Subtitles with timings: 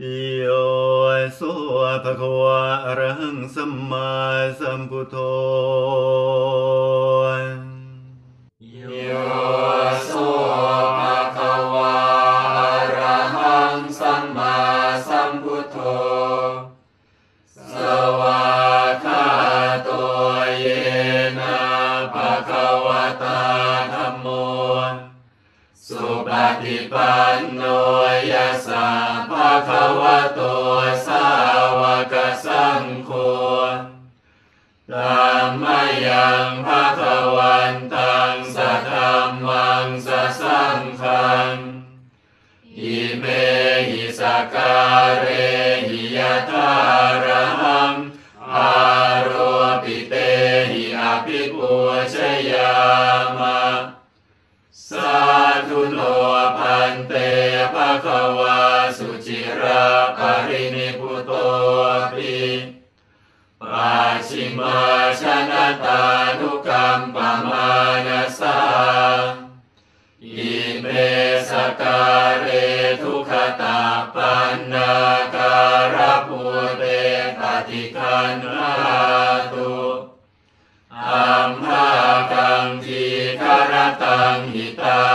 [0.00, 0.46] โย
[1.38, 1.52] สุ
[2.04, 4.10] ภะคะวะอระหังสัมมา
[4.60, 5.16] สัมพุทโธ
[8.72, 9.12] โย
[10.06, 10.10] โส
[10.98, 11.96] ภะคะวะ
[12.56, 12.60] อ
[12.96, 14.56] ระหังสัมมา
[15.08, 15.76] สัมพุทโธ
[17.72, 17.74] ส
[18.20, 18.42] วา
[18.86, 19.26] กขา
[19.84, 19.90] โต
[20.58, 20.64] เย
[21.38, 21.58] นะ
[22.14, 23.40] ภะคะวะตา
[23.92, 24.26] ธัมโม
[25.90, 26.30] สุป
[26.62, 27.62] ฏิปันโน
[28.32, 28.88] ยัสสะ
[29.30, 30.40] ภะคะวะโต
[31.06, 31.26] สา
[31.80, 33.10] วกสังโฆ
[34.92, 35.64] ธัมม
[36.06, 41.54] ยังภะคะวันตังสัทธัมมังสัสสังฆัง
[42.78, 43.24] อิเม
[43.88, 44.20] หิส
[44.54, 45.26] การเร
[45.88, 46.18] หิย
[46.50, 46.72] ทา
[47.24, 47.94] ระหัง
[48.54, 48.72] อา
[49.22, 49.30] โร
[49.82, 50.14] ปิเต
[50.70, 51.74] หิอภิปู
[52.14, 52.16] ช
[52.50, 52.72] ยา
[53.38, 53.60] มะ
[54.88, 55.09] สา
[60.18, 61.32] ปรินิพุโต
[62.12, 62.38] ปิ
[63.60, 64.78] ปัจฉิมา
[65.20, 66.02] ชนะตา
[66.38, 67.68] นุกัมปมา
[68.06, 68.58] นาสา
[70.24, 70.86] อิเม
[71.48, 72.48] สการเร
[73.00, 73.30] ทุข
[73.60, 73.80] ตา
[74.14, 74.92] ปันนา
[75.34, 75.56] กา
[75.94, 76.42] ระภู
[76.78, 76.82] เต
[77.38, 78.74] ปฏิคันหา
[79.52, 79.74] ตุ
[81.08, 81.88] อัมภา
[82.32, 83.04] กังที
[83.40, 85.09] คารตังหิตา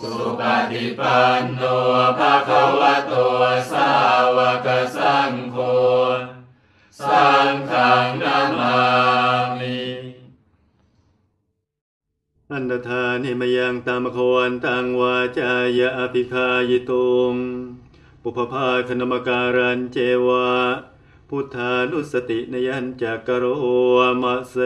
[0.00, 1.62] สุปฏิปันโน
[2.18, 3.12] ภะคะวะโต
[3.72, 3.90] สา
[4.36, 5.56] วกสังโฆ
[7.00, 8.78] สังฆังนามา
[9.58, 9.80] มิ
[12.52, 17.34] อันตธานิมยังตามควันตังวาจายะอภิคายิตุง
[18.22, 20.48] ปุพพาคณมการันเจวะ
[21.28, 23.44] พุทธานุสตินยันจักกะโร
[24.22, 24.56] มะเส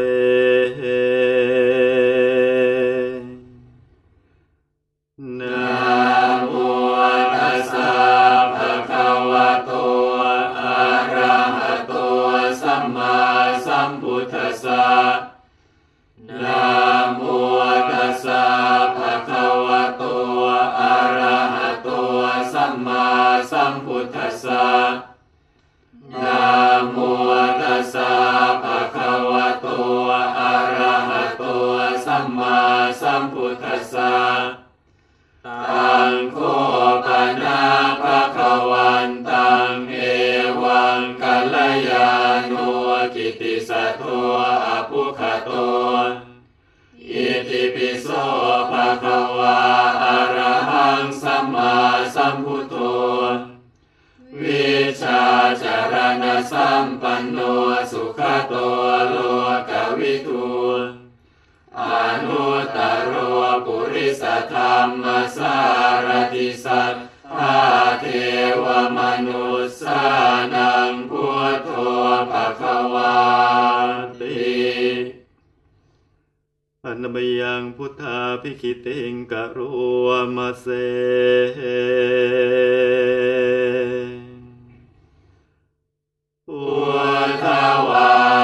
[33.93, 34.17] สะ
[35.47, 36.39] ตังโค
[37.05, 37.07] ป
[37.43, 37.61] นา
[38.03, 39.95] ภะคะวันตังเอ
[40.63, 41.57] วังกัล
[41.89, 42.11] ยา
[42.49, 42.53] โน
[43.15, 44.03] กิติสัทโธ
[44.67, 45.51] อภุคโต
[47.11, 48.07] อิติปิโส
[48.71, 49.59] ภะคะวา
[50.05, 51.75] อะระหังสัมมา
[52.15, 52.75] สัมพุทโธ
[54.43, 54.69] วิ
[55.01, 55.23] ชา
[55.63, 57.39] จารณสัมปันโน
[57.91, 58.55] สุขโต
[59.09, 59.15] โล
[59.69, 60.47] กวิทู
[60.97, 60.98] อ
[62.29, 63.13] นุตตรโร
[63.67, 65.05] ปุริสธรรม
[65.37, 65.57] สา
[66.07, 66.95] รติสัท
[67.37, 67.59] ธา
[68.01, 68.07] เท
[68.63, 68.65] ว
[68.97, 70.03] มนุสสา
[70.55, 71.71] นังพุทโธ
[72.31, 73.17] ภะคะวา
[74.21, 74.49] ติ
[76.85, 79.59] อันมยังพุทธาภิคิติงกะโร
[80.37, 80.67] มะเส
[86.47, 86.63] พุ
[87.29, 87.47] ทธ
[87.89, 88.38] วา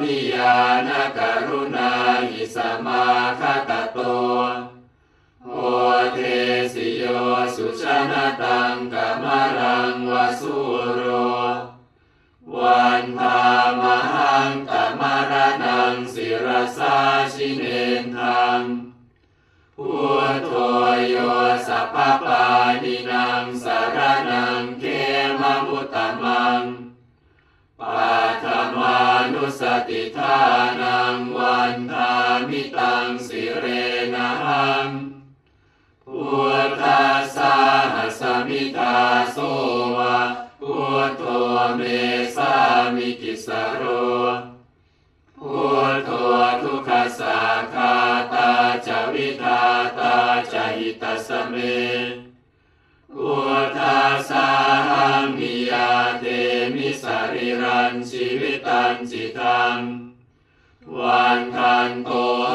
[0.00, 0.56] ธาพิยา
[0.88, 1.92] นกรุณา
[2.30, 2.56] หิส
[2.86, 3.04] มา
[3.40, 3.98] คตโต
[5.46, 5.56] โอ
[6.14, 6.18] เท
[6.72, 7.04] สิโย
[7.56, 9.24] สุชนะตังกม
[9.58, 10.56] รังวสุ
[10.94, 11.02] โร
[12.56, 13.42] วันธา
[13.80, 13.82] ม
[14.12, 15.32] หังกมร
[15.62, 16.48] นังศิร
[16.78, 16.96] สา
[17.34, 17.62] ชิเน
[18.16, 18.60] ทัง
[19.76, 19.92] พุ
[20.32, 20.50] ทโธ
[21.08, 21.16] โย
[21.66, 22.44] สัพพปา
[22.82, 23.98] นินางสาร
[24.30, 24.84] นังเข
[25.40, 26.79] มมุตตมัง
[29.60, 30.38] สติทา
[30.80, 32.12] นังวันทา
[32.48, 33.66] มิตังสิเร
[34.14, 34.88] นะหัง
[36.04, 36.24] พุ
[36.66, 37.04] ทธั
[37.36, 37.38] ส
[37.94, 38.96] หัสมิตา
[39.32, 39.38] โส
[39.96, 40.18] วะ
[40.60, 40.76] พุ
[41.06, 41.22] ทโธ
[41.76, 41.80] เม
[42.36, 42.54] สา
[42.94, 43.82] มิกิสโร
[45.38, 45.62] พุ
[45.92, 46.10] ทโธ
[46.62, 47.40] ทุกขสา
[47.74, 47.94] คา
[48.32, 48.50] ตา
[48.86, 49.62] จวิทา
[49.98, 50.14] ตา
[50.52, 51.54] จาหิตาสเม
[53.14, 54.32] พุทธัส
[54.88, 55.90] หังมิ ยา
[56.20, 56.24] เต
[56.74, 59.78] มิสาริรันชีวิตันจิตัง
[60.98, 62.10] วันทันโต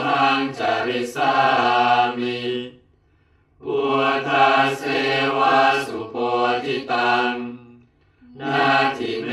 [0.06, 1.33] หังจริสา
[2.17, 2.39] มิ
[3.62, 3.79] พุ
[4.13, 4.29] ทธ
[4.77, 4.83] เส
[5.38, 6.15] วะสุโพ
[6.63, 7.31] ธิตัง
[8.39, 8.65] นา
[8.97, 9.29] ทิเม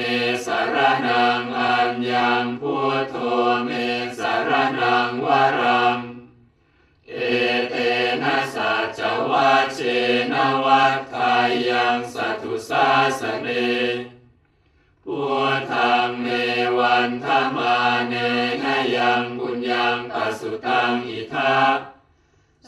[0.47, 0.77] สาร
[1.07, 3.15] นังอัญญังพุทโธ
[3.65, 3.71] เม
[4.19, 5.27] สารนังว
[5.61, 5.99] รัง
[7.09, 7.15] เอ
[7.71, 7.75] เต
[8.23, 9.01] นะสัจ
[9.31, 9.79] วัชเช
[10.33, 10.35] น
[10.65, 11.35] วัฏทา
[11.69, 12.42] ยังสัต
[12.73, 13.49] สาสเน
[15.05, 15.21] พุ
[15.57, 16.27] ทธังเม
[16.79, 17.27] วันธ
[17.57, 17.77] มา
[18.09, 18.15] เน
[18.63, 18.65] น
[18.97, 21.59] ยังบุญยังปัสสุตังอิทั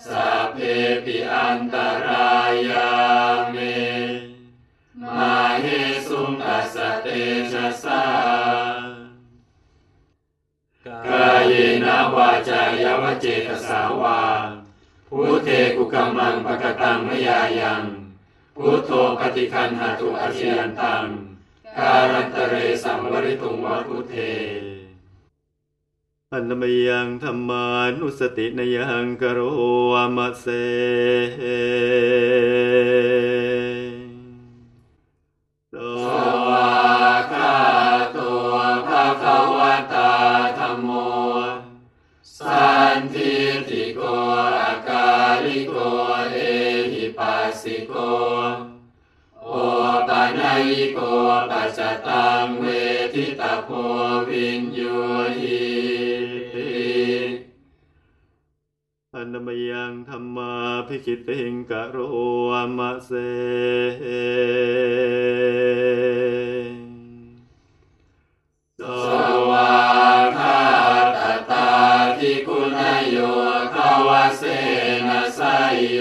[0.06, 0.58] สัพเพ
[1.04, 2.30] ปิอันตรา
[2.68, 2.90] ยา
[3.50, 3.56] เม
[5.02, 5.66] มาเฮ
[6.06, 7.06] สุงตัสเต
[7.52, 8.02] ชะสา
[11.08, 11.52] กาย
[11.84, 14.20] นาวาจายวเจตสาวา
[15.08, 17.84] พุเทกุกมังปะกตังมยายัง
[18.56, 18.90] พุทโธ
[19.20, 21.06] ปฏิคันหาตุอาชยันตัง
[21.78, 24.14] การันตเรสัมวริตุงวะพุเท
[26.32, 27.66] อันนมยังธรรมา
[27.98, 29.38] นุสตินยังกโร
[29.92, 30.46] วามะเส
[35.70, 36.06] โตส
[36.48, 36.68] วา
[37.32, 37.54] กา
[38.16, 38.56] ตัว
[38.88, 40.12] ภะคะวะตา
[40.58, 40.90] ธัมโม
[42.38, 43.34] สันทิ
[43.68, 44.00] ติโก
[44.60, 45.08] อากา
[45.44, 45.74] ริโก
[46.32, 46.36] เอ
[46.92, 47.92] หิปัสสิโก
[52.08, 52.66] ตังเว
[53.14, 53.70] ทิตาโพ
[54.28, 54.80] วินโย
[55.38, 55.64] หิ
[59.14, 60.52] อันนมยังธรรมา
[60.86, 61.96] พิคิติงกโร
[62.48, 63.10] วามะเส
[68.78, 68.80] ส
[69.50, 69.72] วา
[70.38, 70.60] คา
[71.14, 71.16] ต
[71.50, 71.68] ตา
[72.18, 72.78] ทิคุณ
[73.10, 73.16] โย
[73.74, 74.42] ภาวเส
[75.08, 75.40] นะไส
[75.74, 75.98] ยโย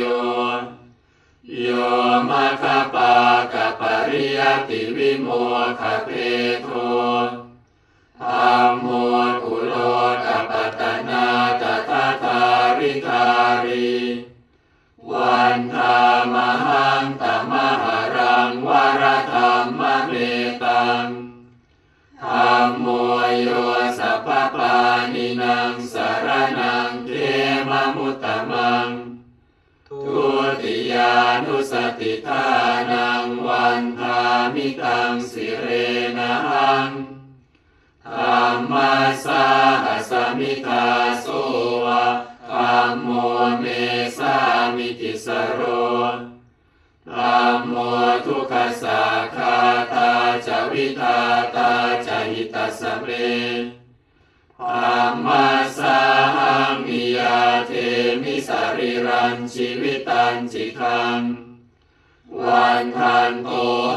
[1.61, 1.67] โย
[2.29, 2.82] มะคปากะป
[4.09, 4.39] ริย
[4.69, 5.27] ติวิโม
[5.79, 6.09] คเพ
[6.63, 6.69] โท
[8.21, 8.87] ธรรมโม
[9.43, 9.73] กุโล
[10.25, 11.25] กปัตตนา
[11.61, 12.39] ตตาตา
[12.77, 13.25] ริกา
[13.65, 13.93] รี
[15.09, 15.92] วันทา
[31.45, 32.45] นุสติทา
[32.91, 34.19] นังวันทา
[34.53, 35.67] มิตังสิเร
[36.19, 36.33] นั
[36.87, 36.89] ง
[38.07, 38.21] ธร
[38.53, 38.73] รม
[39.25, 39.45] สา
[39.83, 40.85] หัสมิทา
[41.21, 41.27] โส
[41.85, 42.05] วะ
[42.51, 43.09] ธรรมโม
[43.59, 43.65] เม
[44.17, 44.35] สา
[44.75, 45.61] มิติสโร
[47.11, 47.73] ธรรมโม
[48.25, 48.53] ทุกข
[48.83, 49.03] สา
[49.35, 49.55] คา
[49.93, 50.11] ตา
[50.47, 51.17] จวิทา
[51.55, 51.71] ตา
[52.05, 61.21] จหิตาสเมาริรันชีวิตันจิคัง
[62.45, 63.49] วันทันโต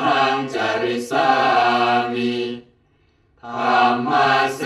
[0.04, 1.30] หังจาริสา
[2.12, 2.36] มิ
[3.42, 4.08] ธรรม
[4.56, 4.60] เส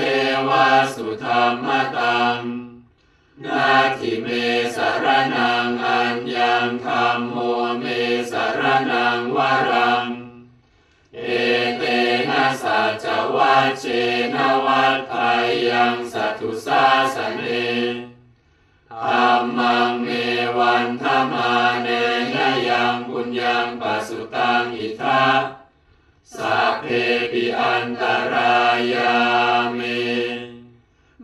[0.49, 1.67] วะสุธรรม
[1.97, 2.39] ตัง
[3.45, 3.69] นา
[3.99, 4.27] ทิเม
[4.77, 7.37] สารนังอัญญังธรรมโม
[7.81, 7.85] เม
[8.33, 9.39] สารนังว
[9.71, 10.07] รัง
[11.15, 11.21] เอ
[11.79, 11.83] เต
[12.29, 13.85] นะสัจวัชเช
[14.35, 15.31] นวัฏทา
[15.69, 16.85] ยังสัตุสา
[17.15, 18.10] สเน
[21.32, 21.52] มา
[21.82, 21.88] เน
[22.34, 22.37] ย
[22.69, 25.26] ยังปุญญังปัสสุตังอิทั
[26.37, 26.87] สัพเพ
[27.32, 28.56] ปิอันตรา
[28.92, 29.14] ยา
[29.75, 29.80] เม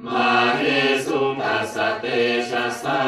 [0.06, 0.62] มาเฮ
[1.06, 2.04] สุงตัสสะเต
[2.50, 3.02] ชะสา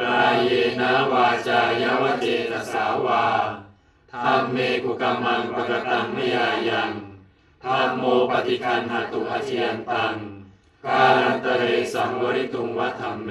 [0.00, 3.24] กายนะวาจายวเจตสาวา
[4.12, 6.90] ธรรมเมกุกมังปะกตังมยายัง
[7.64, 10.14] ธรรมโมปฏิคันหตุอาชยันตัง
[10.86, 13.28] การันตเรสังวริตุงวัฒมเม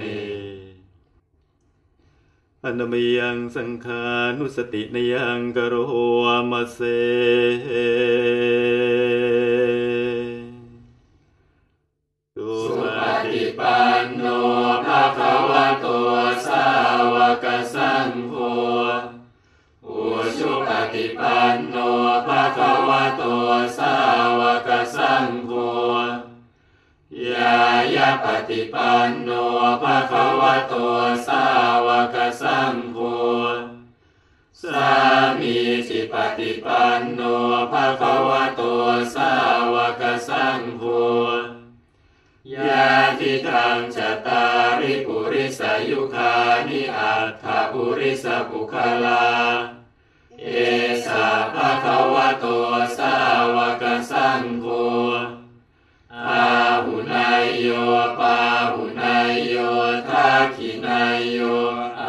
[2.63, 4.03] อันนมยังสังขา
[4.38, 5.75] นุสตินยังกโร
[6.24, 6.79] วามะเส
[12.36, 14.24] สุสุปปฏิฏิปันโน
[14.86, 15.86] ภะคะวะโต
[16.48, 16.65] สา
[17.13, 18.34] วกสังโฆ
[19.86, 20.00] อุ
[20.38, 21.71] ชุปฏิปันโน
[28.01, 29.29] ยาปฏิปันโน
[29.81, 30.74] ภะคะวะโต
[31.27, 31.43] สา
[31.86, 32.98] วกสังโฆ
[34.62, 34.91] สา
[35.39, 37.22] มีจิปฏิปันโน
[37.72, 38.62] ภะคะวะโต
[39.15, 39.31] สา
[39.74, 40.84] วกสังโฆ
[42.53, 42.89] ยา
[43.20, 44.43] ทิทังจตา
[44.79, 46.34] ริปุริสายุคา
[46.67, 49.27] นิอัตถปุริสปุคลา
[50.41, 50.48] เอ
[51.05, 52.46] สาภะคะวะโต
[52.98, 53.13] สา
[53.55, 57.69] วกสังโฆอาหุนายโย
[58.19, 58.38] ปา
[58.74, 59.55] หุนายโย
[60.10, 61.39] ทักขินายโย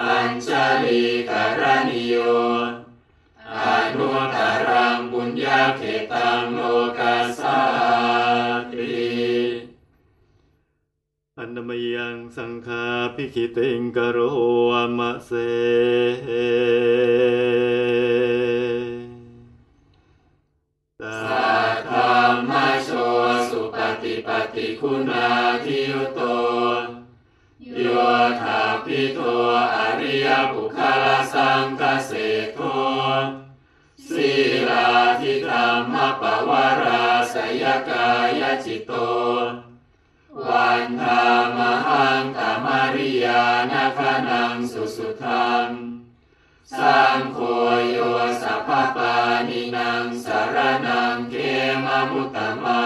[0.02, 0.48] อัญช
[0.82, 2.14] ลีการณิโย
[3.56, 3.60] อ
[3.96, 6.60] นุตารังบุญญาเขตังโล
[6.98, 7.60] กาสา
[8.72, 9.02] ติ
[11.38, 12.84] อันนมยังสังฆา
[13.14, 14.18] พิคิเติงกโร
[14.72, 15.30] อมะเส
[24.54, 25.28] ฏิคุณา
[25.64, 26.20] ทิยุโต
[27.80, 27.86] โย
[28.40, 29.18] ธาปิโต
[29.74, 32.10] อริยบุคลสังกเส
[32.54, 32.58] โท
[34.08, 34.30] สี
[34.68, 34.88] ลา
[35.20, 38.08] ธิธรรมปวาราสยกา
[38.40, 38.92] ยจิตโต
[40.46, 41.24] วันธา
[41.56, 45.68] มหังธรรมริยานาคนังสุสุทัง
[46.78, 47.38] สังโฆ
[47.90, 47.96] โย
[48.42, 49.14] สัพพปา
[49.48, 50.56] นินังสาร
[50.86, 51.34] นังเก
[51.84, 52.81] มมุตตมา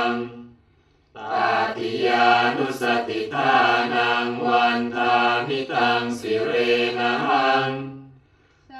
[2.25, 3.54] านุสติทา
[3.94, 5.14] นังวันทา
[5.46, 6.50] มิตังสิเร
[6.99, 7.70] นะหัง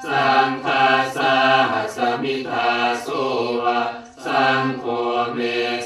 [0.05, 1.35] สังฆาสา
[1.71, 2.71] หัสมิทา
[3.03, 3.09] โส
[3.63, 3.81] วะ
[4.27, 4.85] สังโฆ
[5.35, 5.39] เม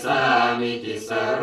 [0.04, 0.23] สา
[0.59, 1.42] มิกิสโร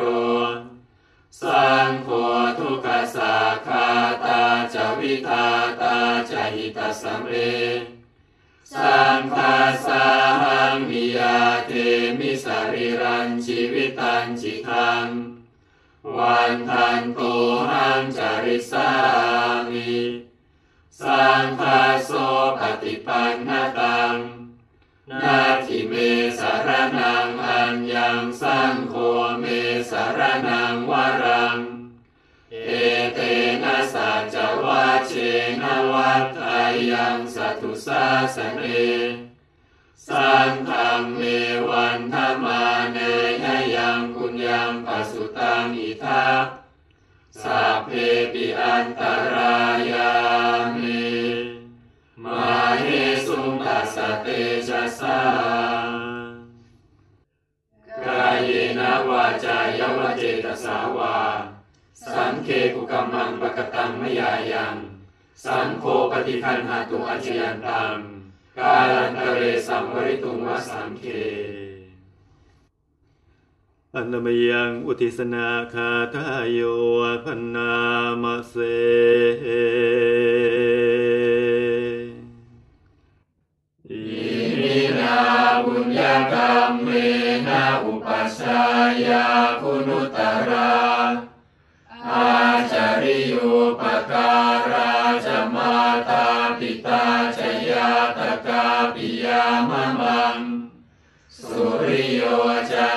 [1.42, 2.10] สังโฆ
[2.58, 3.36] ทุกขสา
[3.68, 3.88] คา
[4.26, 4.42] ตา
[4.74, 5.48] จวิทา
[5.82, 5.98] ตา
[6.30, 7.34] จหิตสัมเร
[8.74, 10.06] สังฆาสา
[10.42, 11.38] หังมิยา
[11.68, 11.72] เท
[12.20, 15.08] มิสริรันชีวิตันจิทัง
[16.16, 17.22] วันทันโต
[17.70, 18.90] หังจาริสา
[19.70, 19.96] มิ
[21.02, 22.12] สังฆาโส
[22.60, 23.50] ปฏิปันน
[23.80, 24.16] ตัง
[25.22, 25.94] นาทิเม
[26.40, 28.96] สารนังอัญญังสังโฆ
[29.40, 29.46] เม
[29.92, 31.58] สารนังวรัง
[32.66, 32.70] เอ
[33.14, 33.20] เต
[33.64, 35.14] นะสัจวัชเช
[35.62, 36.42] นะวัฏไท
[36.92, 38.04] ยังสัตุสา
[38.36, 38.62] สเน
[40.08, 41.22] สังฆังเม
[41.70, 42.62] วันธมา
[42.94, 43.28] เนย
[43.76, 44.87] ยังปุญญังปัสสุตัง
[45.80, 46.46] อิทัป
[47.42, 47.90] สัพเพ
[48.34, 49.02] ปิอันต
[49.34, 49.58] รา
[49.92, 50.12] ยา
[50.76, 51.08] มิ
[52.24, 52.86] มาเฮ
[53.26, 54.28] สุงตัสเต
[54.68, 55.20] ชะสา
[58.06, 61.18] กายนะวาจายวเจตสาวา
[62.14, 64.76] สังเคกุกัมมังปะกตังมยายัง
[65.46, 67.98] สังโฆปฏิคันหาตุอาชยันตัง
[68.58, 71.04] กาลันตเรสัมวริตุงวสังเค
[74.00, 76.60] อันมยังอุทิสนาคาทายโย
[77.24, 77.74] พันนา
[78.22, 78.54] มเส
[79.44, 79.66] อิ
[84.58, 85.18] มินา
[85.64, 86.88] บุญญากรรมเม
[87.48, 88.64] นะอุปัชฌา
[89.06, 89.26] ยา
[89.62, 90.18] คุณุตต
[90.50, 90.74] รา
[92.10, 92.30] อา
[92.72, 93.36] จาริโย
[93.80, 94.32] ปกา
[94.72, 94.92] รา
[95.26, 95.74] จมา
[96.10, 96.26] ตา
[96.58, 97.04] ปิตา
[97.38, 97.40] ช
[97.70, 100.38] ยาตกาปิยามะมัง
[101.40, 102.22] สุริโย
[102.72, 102.88] จั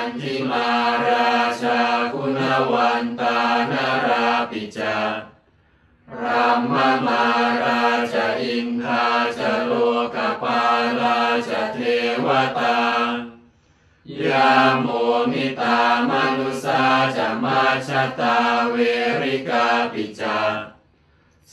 [14.81, 14.87] โม
[15.31, 16.81] มิตามนุสา
[17.17, 17.89] จะมาช
[18.19, 18.37] ตา
[18.69, 18.75] เว
[19.21, 20.39] ริกาปิจา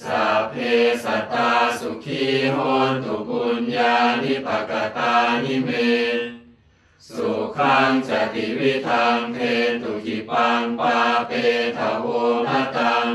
[0.03, 0.55] สัพเพ
[1.05, 2.57] สตาสุขีโห
[2.91, 5.71] นตุปุญญานิปกตานิเม
[7.09, 9.39] สุขังจติวิทังเท
[9.83, 11.31] ตุกิปังปาเป
[11.77, 12.07] ทะโว
[12.47, 13.09] มตัง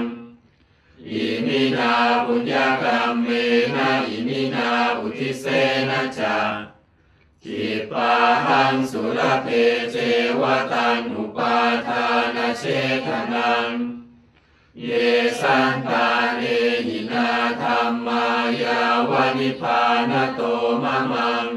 [1.09, 1.93] อิมินา
[2.25, 3.27] บุญญากรรมเม
[3.75, 5.45] นะอิมินาอุทิเส
[5.89, 6.37] นะจา
[7.47, 8.13] กิปา
[8.47, 9.47] หังสุรเพ
[9.91, 9.97] เจ
[10.39, 10.41] ว
[10.73, 11.57] ตังอุปา
[11.87, 12.63] ทานเช
[13.05, 13.69] ทนัง
[14.81, 14.89] เย
[15.41, 16.07] สันตา
[16.37, 16.41] เน
[16.87, 17.29] หินา
[17.61, 18.25] ธรรมา
[18.63, 20.41] ยาวนิพานโต
[20.83, 21.47] มะมัง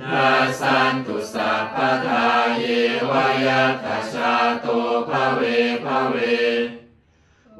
[0.00, 0.28] นา
[0.60, 2.26] สันตุสัพพทา
[2.58, 2.64] เย
[3.10, 4.66] วายาทชาโต
[5.08, 5.40] ภเว
[5.84, 6.16] ภเว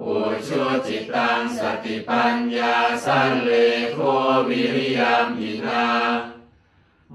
[0.03, 3.51] อุชุจิตังสติปัญญาสันเล
[3.93, 3.99] โค
[4.49, 5.87] วิริยมหินา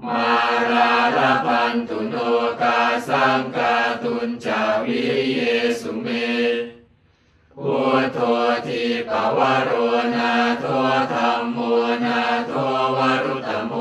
[0.06, 0.32] มา
[0.70, 2.16] ราลพันตุโน
[2.62, 5.40] กาสังกาตุนจาวิริเย
[5.80, 6.06] สุเม
[7.56, 8.18] พุทโธ
[8.66, 9.70] ทีปวโร
[10.14, 10.64] นาโท
[11.12, 11.58] ธรรมโม
[12.04, 12.52] นาโท
[12.96, 13.72] วรุตโม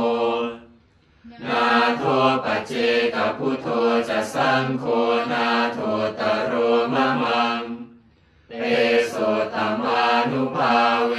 [1.45, 1.65] นา
[1.97, 2.03] โท
[2.43, 2.71] ปัจเจ
[3.13, 3.67] กพุทโธ
[4.09, 4.83] จะสังโฆ
[5.31, 5.79] นาโท
[6.19, 6.53] ตโร
[6.93, 7.61] มะมัง
[8.49, 8.53] เต
[9.09, 9.15] โส
[9.53, 10.75] ตมานุภา
[11.07, 11.13] เว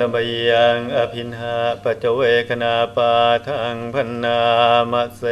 [0.00, 0.16] นม
[0.50, 3.14] ยังอภินหาปัจเวคณาปา
[3.48, 4.40] ทังพันนา
[4.92, 5.22] มเส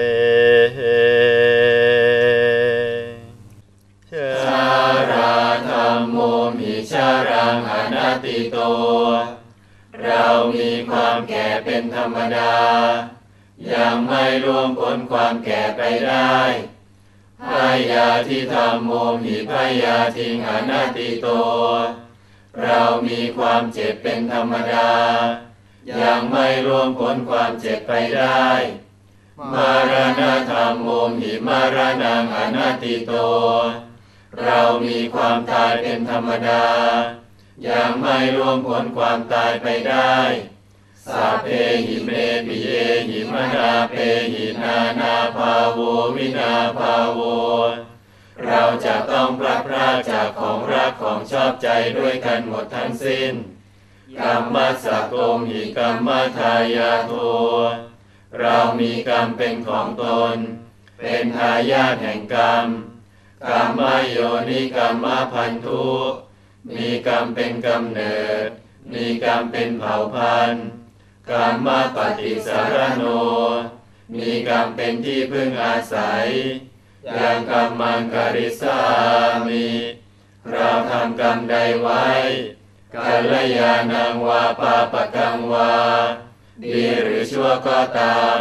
[4.44, 4.66] ชา
[5.12, 5.36] รา
[5.68, 6.16] ธรรมโม
[6.58, 8.56] มิชารังอนัตติโต
[10.04, 12.56] เรามีความแก่เป็นธรรมดา
[13.72, 16.38] ยังไม่ร่วงพ้นความแก่ไปได้
[17.48, 17.52] พ
[17.90, 18.90] ยาที่ธรรมโม
[19.24, 21.26] มิพยาทิงอนัตติโต
[22.64, 24.90] เรามีความเจ็บเป็นธรรมดา
[26.02, 28.48] ยังไม่ร่วงพ้นความเจ็บไปได้
[29.52, 30.88] มารณธรรมโม
[31.20, 33.12] หิมารณังอนัตติโต
[34.42, 36.64] เรามีความตายเป็นธรรมดา
[37.68, 40.16] ยังไม่ล่วงพ้นความตายไปได้
[41.06, 41.48] สัพเพ
[41.86, 42.10] หิเม
[42.46, 42.68] ปิเย
[43.08, 43.94] หิมนาเพ
[44.32, 45.78] หินานาภาโว
[46.16, 47.20] วินาภาโว
[48.44, 53.32] เราจะต้องพลัดพรากจากของรักของชอบใจด้วยกันหมดทั้งสิ้น
[54.20, 57.12] กรรมสกโกมหิกรรมทายาโท
[58.40, 60.36] เรามีกรรมเป็นของตน
[60.98, 62.66] เป็นทายาทแห่งกรรม
[63.50, 65.86] กรรมโยนิกรรมพันธุ
[66.74, 68.48] มีกรรมเป็นกำเนิด
[68.92, 70.64] มีกรรมเป็นเผ่าพันธุ์
[71.30, 73.04] กรรมปฏิสารโน
[74.16, 76.26] มีกรรมเป็นที่พึ่งอาศัย
[77.14, 78.78] ยังกรรมังกริสา
[79.46, 79.66] มิ
[80.50, 82.06] เราทำกรรมใดไว้
[82.94, 85.72] กัลยาณังวาปาปกังวา
[86.62, 88.38] ดีหรือชั่วก็ตาม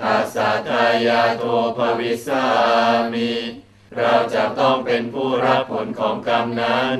[0.00, 1.42] ตัสสะทายาโท
[1.76, 2.44] ภวิสา
[3.12, 3.32] มิ
[3.98, 6.96] เราจะต้องเป็นผู้รับผลของกรรมนั้น